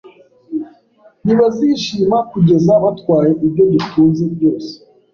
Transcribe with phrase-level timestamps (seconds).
[1.23, 4.71] Ntibazishima kugeza batwaye ibyo dutunze byose